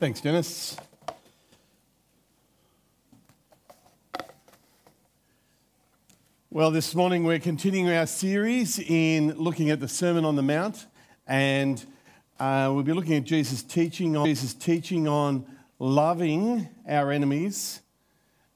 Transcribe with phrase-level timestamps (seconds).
[0.00, 0.78] Thanks, Dennis.
[6.48, 10.86] Well, this morning we're continuing our series in looking at the Sermon on the Mount,
[11.26, 11.84] and
[12.38, 15.44] uh, we'll be looking at Jesus' teaching on Jesus' teaching on
[15.78, 17.82] loving our enemies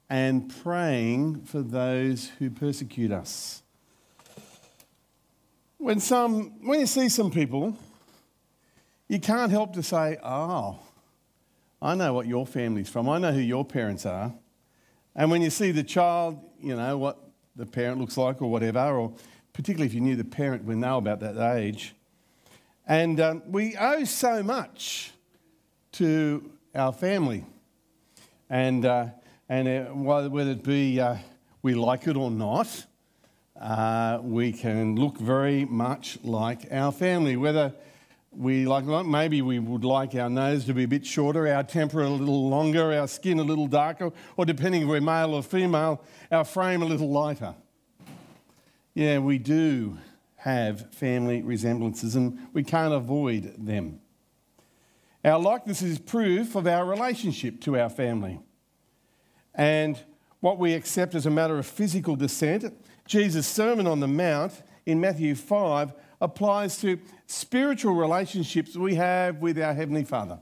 [0.08, 3.62] and praying for those who persecute us.
[5.76, 7.76] When some, when you see some people,
[9.08, 10.79] you can't help to say, "Oh,
[11.84, 13.08] I know what your family's from.
[13.08, 14.34] I know who your parents are."
[15.14, 17.18] And when you see the child, you know what
[17.54, 19.12] the parent looks like, or whatever, or
[19.52, 21.94] particularly if you knew the parent when they were about that age.
[22.86, 25.12] And um, we owe so much
[25.93, 27.46] to our family.
[28.50, 29.07] And, uh,
[29.48, 31.16] and uh, whether it be uh,
[31.62, 32.86] we like it or not,
[33.58, 37.36] uh, we can look very much like our family.
[37.36, 37.72] Whether
[38.36, 42.02] we like maybe we would like our nose to be a bit shorter, our temper
[42.02, 46.02] a little longer, our skin a little darker, or depending if we're male or female,
[46.30, 47.54] our frame a little lighter.
[48.94, 49.98] Yeah, we do
[50.36, 54.00] have family resemblances and we can't avoid them.
[55.24, 58.41] Our likeness is proof of our relationship to our family.
[59.54, 59.98] And
[60.41, 62.76] what we accept as a matter of physical descent,
[63.06, 65.94] Jesus' Sermon on the Mount in Matthew 5
[66.25, 70.39] applies to spiritual relationships we have with our Heavenly Father.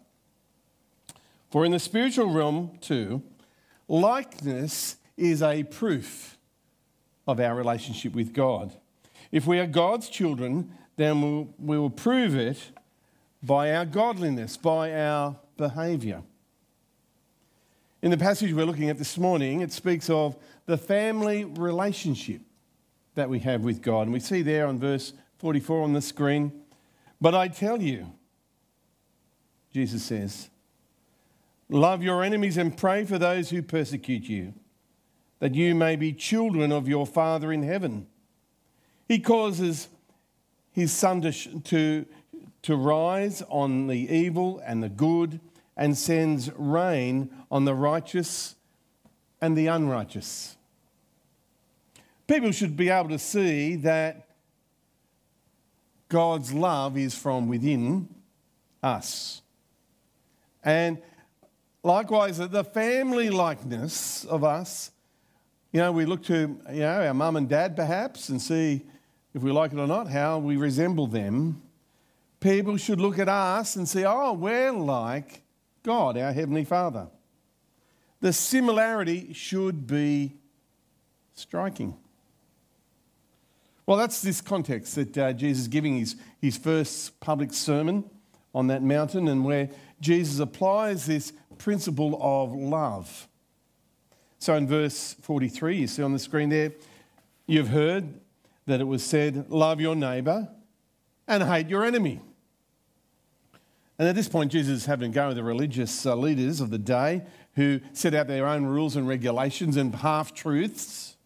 [1.50, 3.22] For in the spiritual realm, too,
[3.89, 6.39] likeness is a proof
[7.27, 8.74] of our relationship with God.
[9.30, 12.58] If we are God's children, then we'll, we will prove it
[13.42, 16.22] by our godliness, by our behaviour.
[18.02, 20.36] In the passage we're looking at this morning, it speaks of
[20.67, 22.41] the family relationship
[23.14, 24.02] that we have with God.
[24.02, 26.52] And we see there on verse 44 on the screen,
[27.20, 28.12] but I tell you,
[29.74, 30.50] Jesus says,
[31.68, 34.54] love your enemies and pray for those who persecute you,
[35.40, 38.06] that you may be children of your Father in heaven.
[39.08, 39.89] He causes
[40.70, 42.06] his sun to, to,
[42.62, 45.40] to rise on the evil and the good
[45.77, 48.55] and sends rain on the righteous
[49.40, 50.56] and the unrighteous.
[52.28, 54.28] People should be able to see that
[56.12, 58.06] God's love is from within
[58.83, 59.40] us.
[60.62, 60.98] And
[61.83, 64.90] likewise, the family likeness of us,
[65.73, 68.83] you know, we look to you know, our mum and dad perhaps and see
[69.33, 71.62] if we like it or not, how we resemble them,
[72.40, 75.40] people should look at us and say, oh, we're like
[75.83, 77.08] God, our Heavenly Father.
[78.20, 80.34] The similarity should be
[81.33, 81.96] striking.
[83.92, 88.08] Well, that's this context that uh, Jesus is giving his, his first public sermon
[88.55, 89.69] on that mountain, and where
[90.01, 93.29] Jesus applies this principle of love.
[94.39, 96.73] So in verse 43, you see on the screen there,
[97.47, 98.14] you've heard
[98.64, 100.48] that it was said, Love your neighbour
[101.29, 102.23] and hate your enemy.
[103.98, 106.70] And at this point, Jesus is having to go with the religious uh, leaders of
[106.70, 107.24] the day
[107.57, 111.19] who set out their own rules and regulations and half truths.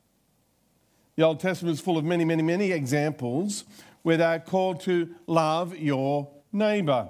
[1.17, 3.65] The Old Testament is full of many, many, many examples
[4.03, 7.09] where they're called to love your neighbour.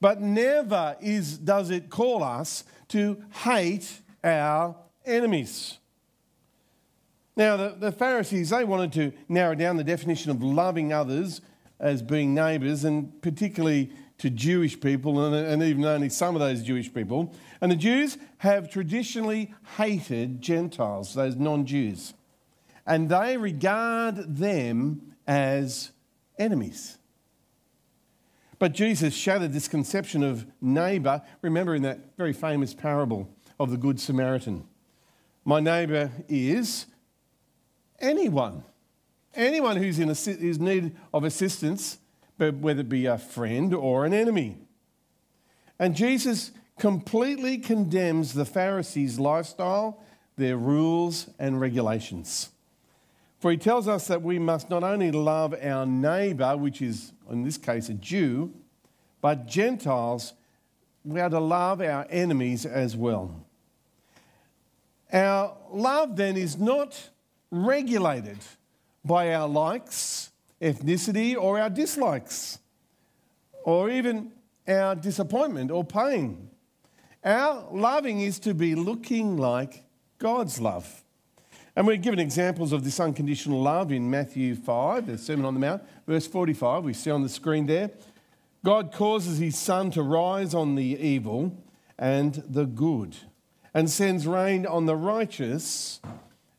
[0.00, 5.78] But never is, does it call us to hate our enemies.
[7.36, 11.40] Now, the, the Pharisees, they wanted to narrow down the definition of loving others
[11.80, 16.62] as being neighbours, and particularly to Jewish people, and, and even only some of those
[16.62, 17.34] Jewish people.
[17.60, 22.14] And the Jews have traditionally hated Gentiles, those non Jews,
[22.86, 25.92] and they regard them as
[26.38, 26.98] enemies.
[28.58, 31.22] But Jesus shattered this conception of neighbour.
[31.40, 33.28] Remember in that very famous parable
[33.58, 34.66] of the Good Samaritan.
[35.44, 36.86] My neighbour is
[37.98, 38.62] anyone.
[39.34, 40.08] Anyone who's in
[40.64, 41.98] need of assistance,
[42.36, 44.58] whether it be a friend or an enemy.
[45.78, 50.02] And Jesus completely condemns the Pharisees' lifestyle,
[50.36, 52.50] their rules and regulations.
[53.42, 57.42] For he tells us that we must not only love our neighbour, which is in
[57.42, 58.54] this case a Jew,
[59.20, 60.34] but Gentiles,
[61.04, 63.44] we are to love our enemies as well.
[65.12, 67.10] Our love then is not
[67.50, 68.38] regulated
[69.04, 70.30] by our likes,
[70.60, 72.60] ethnicity, or our dislikes,
[73.64, 74.30] or even
[74.68, 76.48] our disappointment or pain.
[77.24, 79.82] Our loving is to be looking like
[80.20, 81.01] God's love.
[81.74, 85.60] And we're given examples of this unconditional love in Matthew 5, the Sermon on the
[85.60, 86.84] Mount, verse 45.
[86.84, 87.90] We see on the screen there.
[88.62, 91.56] God causes his sun to rise on the evil
[91.98, 93.16] and the good,
[93.72, 96.00] and sends rain on the righteous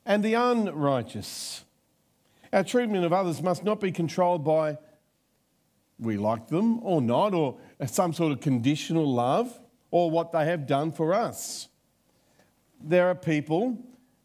[0.05, 1.63] and the unrighteous.
[2.51, 4.77] Our treatment of others must not be controlled by
[5.99, 9.59] we like them or not, or some sort of conditional love,
[9.91, 11.67] or what they have done for us.
[12.83, 13.77] There are people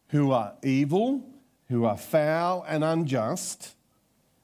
[0.09, 1.25] who are evil,
[1.69, 3.75] who are foul and unjust,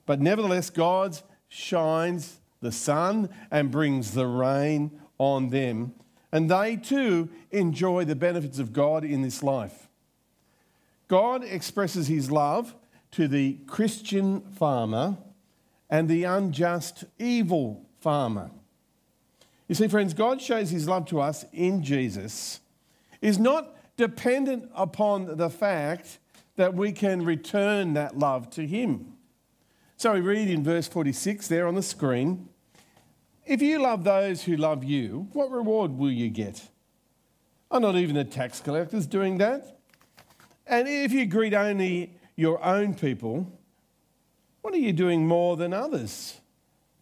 [0.06, 1.18] but nevertheless, God
[1.48, 5.94] shines the sun and brings the rain on them,
[6.32, 9.88] and they too enjoy the benefits of God in this life.
[11.08, 12.74] God expresses his love
[13.12, 15.16] to the Christian farmer
[15.88, 18.50] and the unjust, evil farmer.
[19.68, 22.60] You see, friends, God shows his love to us in Jesus
[23.20, 26.18] is not dependent upon the fact
[26.56, 29.14] that we can return that love to him.
[29.96, 32.48] So we read in verse 46 there on the screen
[33.46, 36.68] If you love those who love you, what reward will you get?
[37.70, 39.78] Are not even the tax collectors doing that?
[40.66, 43.50] And if you greet only your own people,
[44.62, 46.40] what are you doing more than others?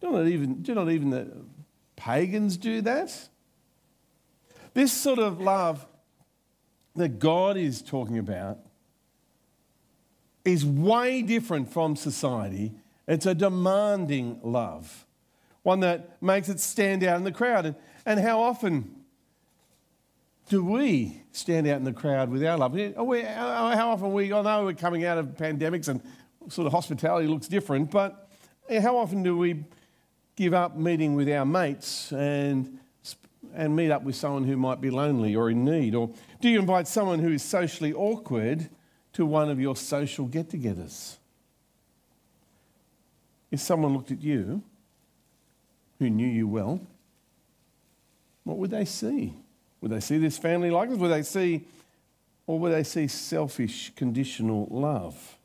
[0.01, 1.31] Do not even, do not even the
[1.95, 3.29] pagans do that?
[4.73, 5.85] This sort of love
[6.95, 8.59] that God is talking about
[10.45, 12.73] is way different from society.
[13.07, 15.05] It's a demanding love,
[15.63, 17.65] one that makes it stand out in the crowd.
[17.65, 17.75] And,
[18.05, 19.03] and how often
[20.49, 22.73] do we stand out in the crowd with our love?
[22.73, 22.93] We,
[23.23, 26.01] uh, how often we, I know we're coming out of pandemics and
[26.49, 28.29] sort of hospitality looks different, but
[28.81, 29.63] how often do we
[30.35, 32.79] give up meeting with our mates and,
[33.55, 35.95] and meet up with someone who might be lonely or in need?
[35.95, 36.09] Or
[36.41, 38.69] do you invite someone who is socially awkward
[39.13, 41.17] to one of your social get togethers?
[43.51, 44.63] If someone looked at you
[45.99, 46.81] who knew you well,
[48.43, 49.33] what would they see?
[49.81, 50.97] Would they see this family likeness?
[50.97, 51.65] Would they see,
[52.47, 55.37] or would they see selfish, conditional love?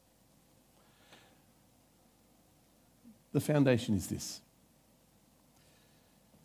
[3.33, 4.41] The foundation is this.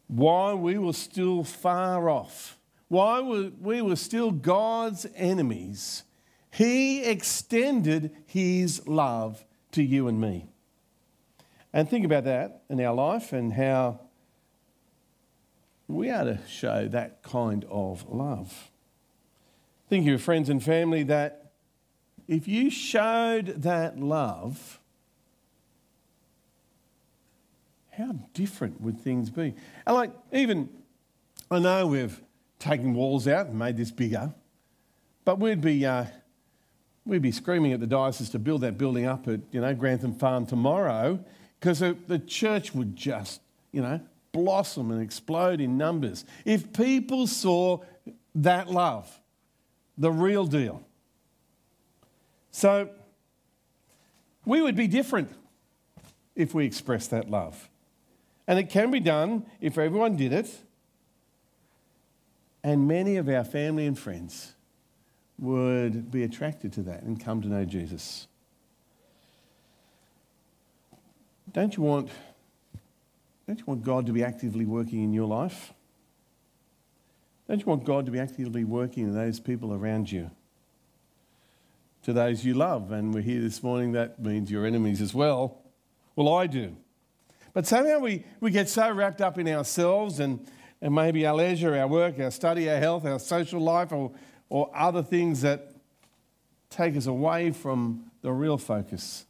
[0.07, 2.57] While we were still far off,
[2.87, 6.03] while we were still God's enemies,
[6.51, 10.47] He extended His love to you and me.
[11.73, 13.99] And think about that in our life and how
[15.87, 18.69] we are to show that kind of love.
[19.89, 21.51] Think of your friends and family that
[22.27, 24.79] if you showed that love,
[27.97, 29.53] how different would things be?
[29.85, 30.69] And like, even,
[31.51, 32.19] I know we've
[32.59, 34.33] taken walls out and made this bigger,
[35.25, 36.05] but we'd be, uh,
[37.05, 40.15] we'd be screaming at the diocese to build that building up at, you know, Grantham
[40.15, 41.23] Farm tomorrow
[41.59, 43.41] because the church would just,
[43.71, 44.01] you know,
[44.31, 46.25] blossom and explode in numbers.
[46.45, 47.79] If people saw
[48.35, 49.19] that love,
[49.97, 50.83] the real deal.
[52.51, 52.89] So,
[54.45, 55.31] we would be different
[56.35, 57.69] if we expressed that love.
[58.47, 60.49] And it can be done if everyone did it.
[62.63, 64.53] And many of our family and friends
[65.39, 68.27] would be attracted to that and come to know Jesus.
[71.51, 72.09] Don't you want
[73.47, 75.73] don't you want God to be actively working in your life?
[77.47, 80.31] Don't you want God to be actively working in those people around you?
[82.03, 85.61] To those you love, and we're here this morning, that means your enemies as well.
[86.15, 86.75] Well, I do.
[87.53, 90.45] But somehow we, we get so wrapped up in ourselves and,
[90.81, 94.11] and maybe our leisure, our work, our study, our health, our social life, or,
[94.49, 95.75] or other things that
[96.69, 99.25] take us away from the real focus.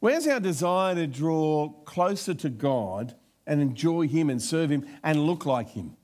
[0.00, 3.14] Where's our desire to draw closer to God
[3.46, 5.96] and enjoy Him and serve Him and look like Him.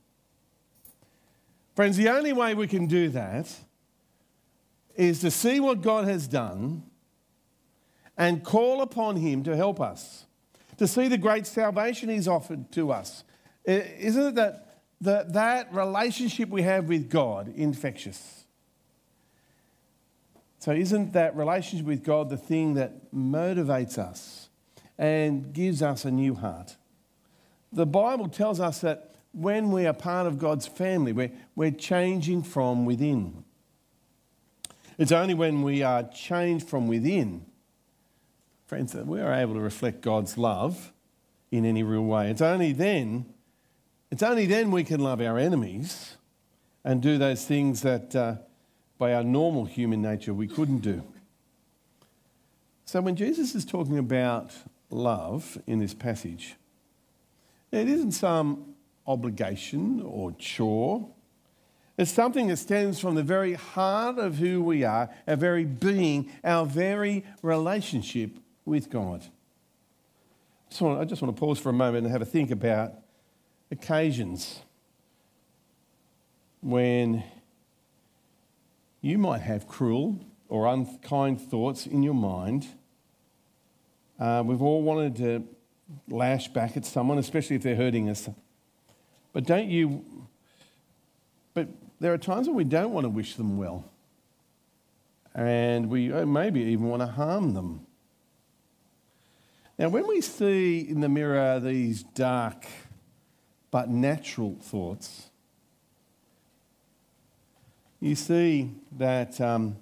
[1.75, 3.53] Friends, the only way we can do that
[4.95, 6.85] is to see what God has done
[8.17, 10.27] and call upon Him to help us,
[10.79, 13.25] to see the great salvation He's offered to us.
[13.65, 18.45] Isn't it that, that, that relationship we have with God infectious?
[20.59, 24.49] So, isn't that relationship with God the thing that motivates us
[24.97, 26.77] and gives us a new heart?
[27.73, 32.43] the Bible tells us that when we are part of God's family, we're, we're changing
[32.43, 33.45] from within.
[34.99, 37.47] It's only when we are changed from within,
[38.73, 40.95] friends, that we are able to reflect God's love
[41.51, 42.31] in any real way.
[42.31, 43.27] It's only then,
[44.11, 46.17] it's only then we can love our enemies
[46.83, 48.37] and do those things that uh,
[48.97, 51.03] by our normal human nature we couldn't do.
[52.87, 54.53] So when Jesus is talking about
[54.89, 56.55] love in this passage,
[57.73, 58.75] it isn't some
[59.07, 61.11] obligation or chore.
[61.99, 66.31] It's something that stems from the very heart of who we are, our very being,
[66.43, 69.25] our very relationship with God.
[70.71, 72.95] So I just want to pause for a moment and have a think about
[73.71, 74.61] occasions
[76.63, 77.25] when
[79.01, 82.67] you might have cruel or unkind thoughts in your mind.
[84.19, 85.45] Uh, we've all wanted to
[86.09, 88.29] lash back at someone, especially if they're hurting us.
[89.33, 90.05] But don't you?
[91.55, 91.69] But
[92.01, 93.85] there are times when we don't want to wish them well.
[95.35, 97.87] And we uh, maybe even want to harm them.
[99.83, 102.67] Now, when we see in the mirror these dark
[103.73, 105.29] but natural thoughts,
[107.99, 109.77] you see that um,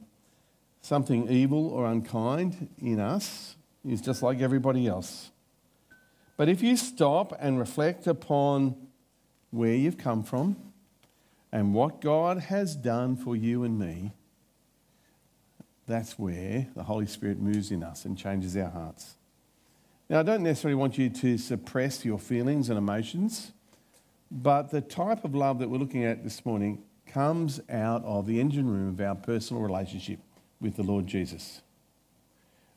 [0.80, 5.32] something evil or unkind in us is just like everybody else.
[6.38, 8.76] But if you stop and reflect upon
[9.50, 10.56] where you've come from
[11.52, 14.12] and what God has done for you and me,
[15.86, 19.16] that's where the Holy Spirit moves in us and changes our hearts.
[20.10, 23.52] Now, I don't necessarily want you to suppress your feelings and emotions,
[24.28, 28.40] but the type of love that we're looking at this morning comes out of the
[28.40, 30.18] engine room of our personal relationship
[30.60, 31.62] with the Lord Jesus.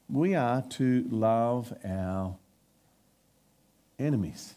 [0.08, 2.38] We are to love our
[3.98, 4.54] enemies.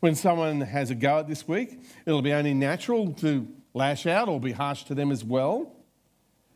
[0.00, 4.28] When someone has a go at this week, it'll be only natural to lash out
[4.28, 5.72] or be harsh to them as well.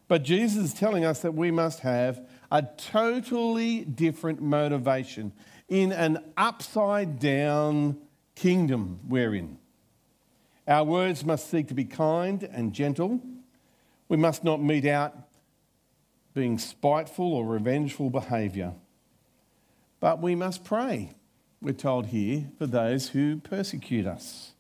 [0.09, 5.33] But Jesus is telling us that we must have a totally different motivation
[5.69, 7.99] in an upside down
[8.35, 9.59] kingdom we're in.
[10.69, 13.21] Our words must seek to be kind and gentle.
[14.09, 15.17] We must not mete out
[16.35, 18.75] being spiteful or revengeful behaviour.
[20.01, 21.15] But we must pray
[21.61, 24.53] we're told here, for those who persecute us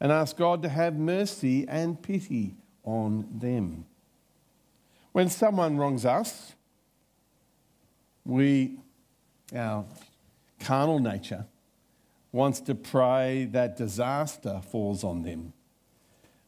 [0.00, 3.84] and ask God to have mercy and pity on them.
[5.12, 6.54] When someone wrongs us,
[8.28, 8.78] we,
[9.52, 9.84] our
[10.60, 11.46] carnal nature,
[12.30, 15.52] wants to pray that disaster falls on them.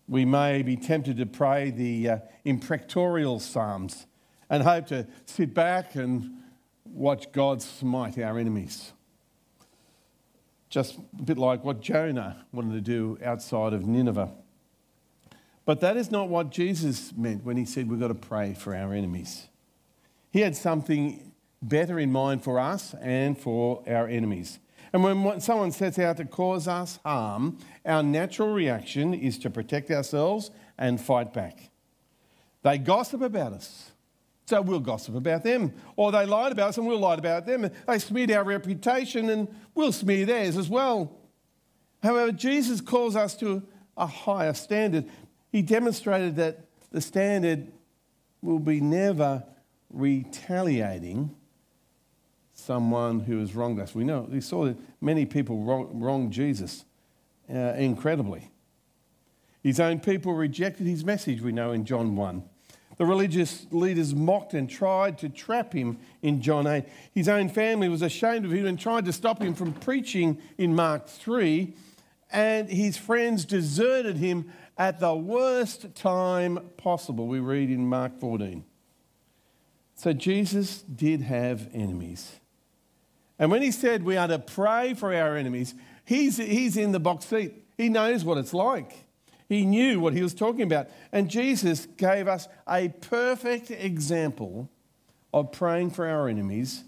[0.07, 4.07] We may be tempted to pray the uh, imprecatory psalms
[4.49, 6.31] and hope to sit back and
[6.85, 8.93] watch God smite our enemies
[10.71, 14.31] just a bit like what Jonah wanted to do outside of Nineveh.
[15.67, 18.75] But that is not what Jesus meant when he said we've got to pray for
[18.75, 19.49] our enemies.
[20.31, 21.30] He had something
[21.62, 24.59] better in mind for us and for our enemies.
[24.93, 29.90] And when someone sets out to cause us harm, our natural reaction is to protect
[29.90, 31.71] ourselves and fight back.
[32.62, 33.93] They gossip about us.
[34.47, 35.73] So we'll gossip about them.
[35.95, 37.71] Or they lied about us and we'll lie about them.
[37.87, 41.17] They smeared our reputation and we'll smear theirs as well.
[42.02, 43.62] However, Jesus calls us to
[43.97, 45.09] a higher standard.
[45.52, 47.71] He demonstrated that the standard
[48.43, 49.45] will be never
[49.88, 51.37] retaliating
[52.61, 53.95] someone who has wronged us.
[53.95, 56.85] We know we saw that many people wrong, wronged Jesus
[57.52, 58.50] uh, incredibly.
[59.62, 62.43] His own people rejected his message, we know in John 1.
[62.97, 66.85] The religious leaders mocked and tried to trap him in John 8.
[67.14, 70.75] His own family was ashamed of him and tried to stop him from preaching in
[70.75, 71.75] Mark 3.
[72.31, 78.64] And his friends deserted him at the worst time possible, we read in Mark 14.
[79.95, 82.40] So Jesus did have enemies.
[83.41, 87.01] And when he said we are to pray for our enemies, he's, he's in the
[87.01, 87.55] box seat.
[87.79, 89.07] He knows what it's like.
[89.49, 90.89] He knew what he was talking about.
[91.11, 94.69] And Jesus gave us a perfect example
[95.33, 96.85] of praying for our enemies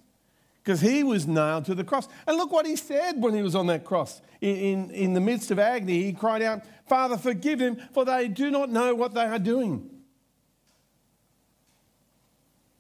[0.63, 2.07] because he was nailed to the cross.
[2.27, 4.21] And look what he said when he was on that cross.
[4.43, 8.29] In, in, in, the midst of agony, he cried out, Father, forgive them, for they
[8.29, 9.89] do not know what they are doing.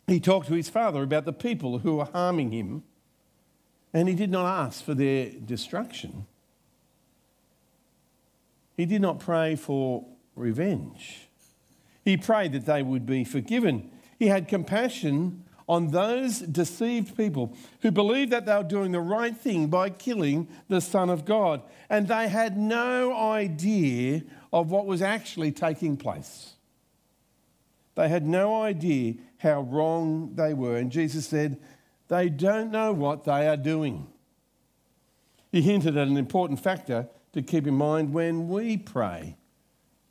[0.06, 2.82] He talked to his father about the people who were harming him,
[3.92, 6.26] and he did not ask for their destruction.
[8.76, 11.28] He did not pray for revenge.
[12.04, 13.90] He prayed that they would be forgiven.
[14.18, 19.36] He had compassion on those deceived people who believed that they were doing the right
[19.36, 21.62] thing by killing the Son of God.
[21.88, 24.22] And they had no idea
[24.52, 26.54] of what was actually taking place.
[27.94, 30.76] They had no idea how wrong they were.
[30.76, 31.60] And Jesus said,
[32.12, 34.06] They don't know what they are doing.
[35.50, 39.38] He hinted at an important factor to keep in mind when we pray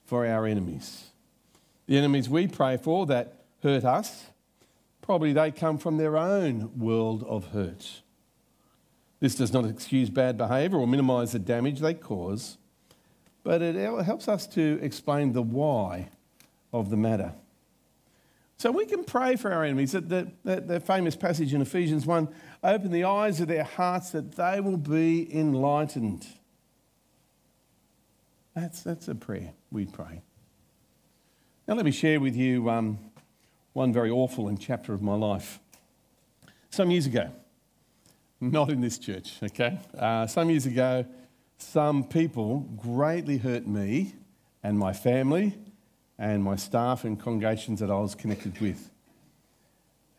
[0.04, 1.12] for our enemies.
[1.86, 4.26] The enemies we pray for that hurt us,
[5.04, 8.02] probably they come from their own world of hurt.
[9.20, 12.58] This does not excuse bad behaviour or minimise the damage they cause,
[13.44, 16.10] but but it helps us to explain the why
[16.74, 17.36] of the matter.
[18.62, 19.94] So we can pray for our enemies.
[19.94, 22.28] The, the, the, famous passage in Ephesians 1
[22.64, 26.28] open the eyes of their hearts that they will be enlightened.
[28.56, 30.22] That's, that's a prayer we pray.
[31.68, 33.00] Now, let me share with you um,
[33.74, 35.60] one very awful chapter of my life.
[36.70, 37.32] Some years ago,
[38.40, 39.80] not in this church, okay?
[39.98, 41.04] Uh, some years ago,
[41.58, 44.14] some people greatly hurt me
[44.62, 45.58] and my family
[46.22, 48.92] and my staff and congregations that I was connected with.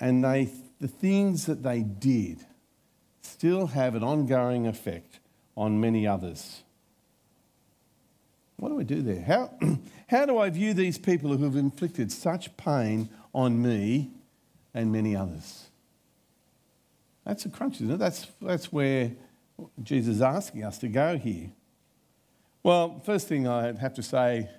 [0.00, 2.44] And they, the things that they did
[3.20, 5.20] still have an ongoing effect
[5.56, 6.64] on many others.
[8.56, 9.22] What do I do there?
[9.22, 9.54] How,
[10.08, 14.10] how do I view these people who have inflicted such pain on me
[14.74, 15.66] and many others?
[17.24, 17.98] That's a crunch, isn't it?
[17.98, 19.12] That's, that's where
[19.80, 21.52] Jesus is asking us to go here.
[22.64, 24.50] Well, first thing I have to say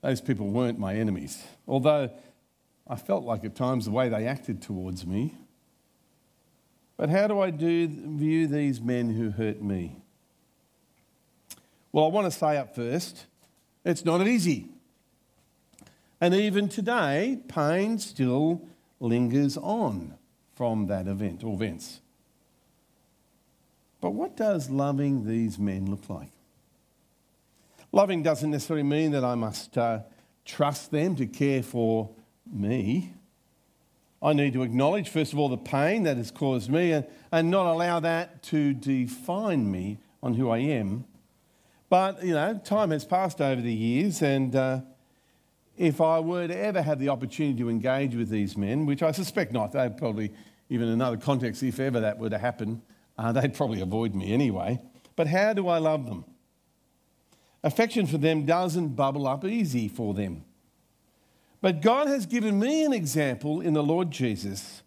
[0.00, 2.10] those people weren't my enemies, although
[2.86, 5.34] I felt like at times the way they acted towards me.
[6.96, 9.96] But how do I do, view these men who hurt me?
[11.92, 13.26] Well, I want to say up first,
[13.84, 14.68] it's not easy.
[16.20, 18.62] And even today, pain still
[19.00, 20.14] lingers on
[20.54, 22.00] from that event or events.
[24.00, 26.30] But what does loving these men look like?
[27.92, 30.00] Loving doesn't necessarily mean that I must uh,
[30.44, 32.10] trust them to care for
[32.50, 33.14] me.
[34.20, 37.50] I need to acknowledge, first of all, the pain that has caused me and, and
[37.50, 41.04] not allow that to define me on who I am.
[41.88, 44.80] But, you know, time has passed over the years, and uh,
[45.78, 49.12] if I were to ever have the opportunity to engage with these men, which I
[49.12, 50.32] suspect not, they'd probably,
[50.68, 52.82] even in another context, if ever that were to happen,
[53.16, 54.80] uh, they'd probably avoid me anyway.
[55.16, 56.24] But how do I love them?
[57.64, 60.44] Affection for them doesn't bubble up easy for them.
[61.60, 64.82] But God has given me an example in the Lord Jesus.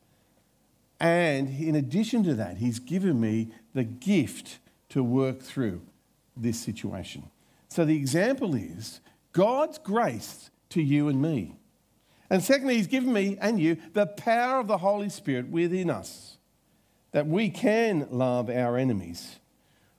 [1.00, 5.82] And in addition to that, He's given me the gift to work through
[6.38, 7.30] this situation.
[7.67, 9.02] So the example is
[9.34, 11.58] God's grace to you and me.
[12.30, 16.38] And secondly, He's given me and you the power of the Holy Spirit within us
[17.12, 19.39] that we can love our enemies.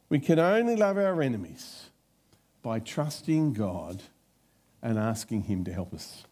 [0.08, 1.90] We can only love our enemies
[2.62, 4.02] by trusting God
[4.82, 6.24] and asking Him to help us.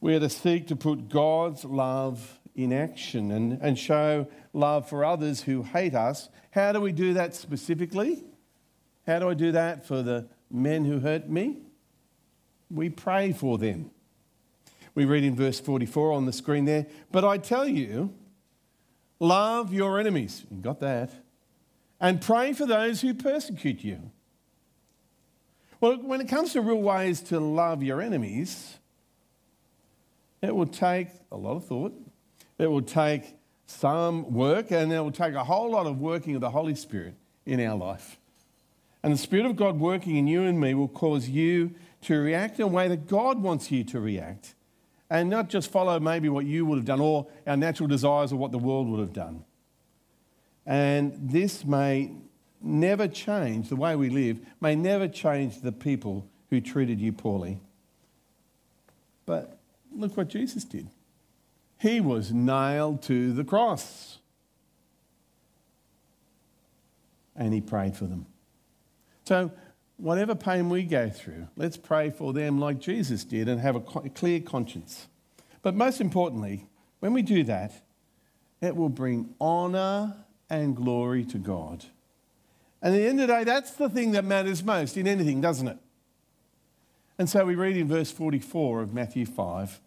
[0.00, 5.04] We are to seek to put God's love in action and, and show love for
[5.04, 6.28] others who hate us.
[6.50, 8.24] How do we do that specifically?
[9.06, 11.58] How do I do that for the men who hurt me?
[12.70, 13.90] We pray for them.
[14.94, 18.14] We read in verse 44 on the screen there, but I tell you,
[19.18, 20.44] love your enemies.
[20.50, 21.10] You got that?
[22.00, 24.10] And pray for those who persecute you.
[25.80, 28.78] Well, when it comes to real ways to love your enemies,
[30.40, 31.92] it will take a lot of thought.
[32.58, 33.34] It will take
[33.66, 37.14] some work, and it will take a whole lot of working of the Holy Spirit
[37.46, 38.18] in our life.
[39.02, 42.58] And the Spirit of God working in you and me will cause you to react
[42.58, 44.54] in a way that God wants you to react,
[45.10, 48.36] and not just follow maybe what you would have done or our natural desires or
[48.36, 49.44] what the world would have done.
[50.66, 52.12] And this may
[52.64, 57.58] never change, the way we live may never change the people who treated you poorly.
[59.26, 59.58] But
[59.92, 60.88] look what Jesus did.
[61.80, 64.18] He was nailed to the cross.
[67.36, 68.26] And he prayed for them.
[69.24, 69.50] So,
[69.96, 73.80] whatever pain we go through, let's pray for them like Jesus did and have a
[73.80, 75.08] clear conscience.
[75.62, 76.66] But most importantly,
[77.00, 77.72] when we do that,
[78.60, 81.84] it will bring honour and glory to God.
[82.84, 85.40] And at the end of the day, that's the thing that matters most in anything,
[85.40, 85.78] doesn't it?
[87.18, 89.80] And so we read in verse 44 of Matthew 5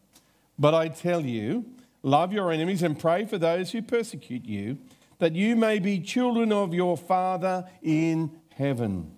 [0.57, 1.65] But I tell you,
[2.01, 4.79] love your enemies and pray for those who persecute you,
[5.19, 9.11] that you may be children of your Father in heaven.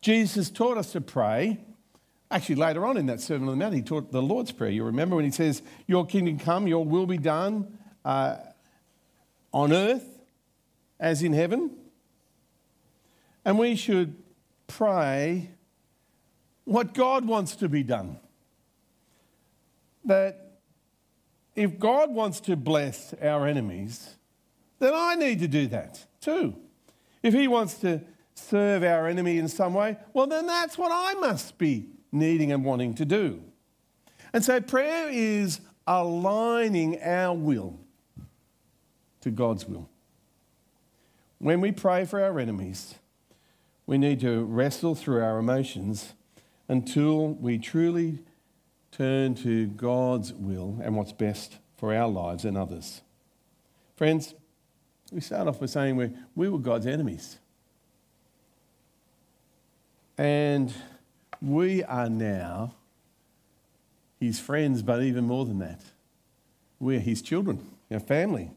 [0.00, 1.58] Jesus taught us to pray.
[2.30, 4.70] Actually, later on in that Sermon on the Mount, he taught the Lord's Prayer.
[4.70, 8.36] You remember when he says, Your kingdom come, your will be done uh,
[9.52, 10.20] on earth
[11.00, 11.72] as in heaven.
[13.44, 14.16] And we should
[14.66, 15.50] pray
[16.64, 18.18] what God wants to be done.
[20.04, 20.58] That
[21.54, 24.16] if God wants to bless our enemies,
[24.78, 26.56] then I need to do that too.
[27.22, 28.00] If He wants to
[28.34, 32.64] serve our enemy in some way, well, then that's what I must be needing and
[32.64, 33.42] wanting to do.
[34.32, 37.78] And so prayer is aligning our will
[39.20, 39.88] to God's will.
[41.38, 42.96] When we pray for our enemies,
[43.86, 46.14] We need to wrestle through our emotions
[46.68, 48.20] until we truly
[48.90, 53.02] turn to God's will and what's best for our lives and others.
[53.96, 54.34] Friends,
[55.12, 57.38] we start off by saying we, we were God's enemies.
[60.16, 60.72] And
[61.42, 62.74] we are now
[64.18, 65.80] his friends, but even more than that,
[66.78, 68.50] we're his children, our family.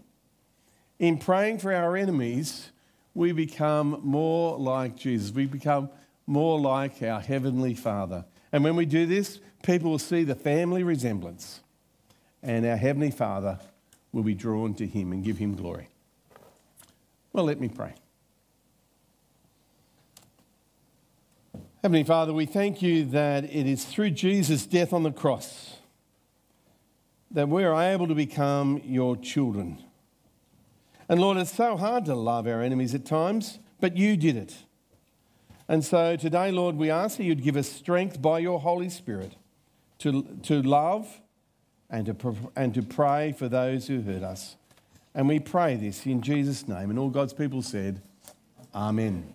[1.00, 2.72] In praying for our enemies,
[3.18, 5.34] we become more like Jesus.
[5.34, 5.90] We become
[6.28, 8.26] more like our Heavenly Father.
[8.52, 11.62] And when we do this, people will see the family resemblance,
[12.44, 13.60] and our Heavenly Father
[14.12, 15.90] will be drawn to Him and give Him glory.
[17.34, 17.96] Well, let me pray.
[21.82, 25.78] Heavenly Father, we thank you that it is through Jesus' death on the cross
[27.32, 29.80] that we are able to become your children.
[31.10, 34.56] And Lord, it's so hard to love our enemies at times, but you did it.
[35.70, 39.36] And so today, Lord, we ask that you'd give us strength by your Holy Spirit
[40.00, 41.22] to, to love
[41.90, 44.56] and to, and to pray for those who hurt us.
[45.16, 46.90] And we pray this in Jesus' name.
[46.90, 48.02] And all God's people said,
[48.76, 49.34] Amen.